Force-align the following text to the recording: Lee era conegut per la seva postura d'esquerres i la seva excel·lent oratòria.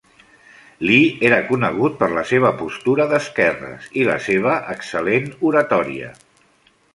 Lee 0.89 1.09
era 1.27 1.35
conegut 1.49 1.99
per 1.99 2.09
la 2.17 2.23
seva 2.29 2.51
postura 2.61 3.07
d'esquerres 3.11 3.91
i 4.01 4.07
la 4.09 4.17
seva 4.29 4.57
excel·lent 4.77 5.31
oratòria. 5.51 6.11